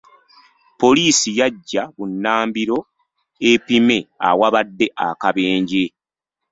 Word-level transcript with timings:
Poliisi 0.79 1.29
yajja 1.39 1.81
bunnambiro 1.95 2.77
epime 3.51 3.97
awabadde 4.29 4.85
akabenje. 5.07 5.83